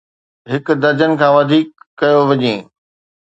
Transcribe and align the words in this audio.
هڪ 0.51 0.65
درجن 0.81 1.11
کان 1.19 1.31
وڌيڪ 1.35 1.67
ڪيو 1.99 2.21
وڃي 2.29 2.55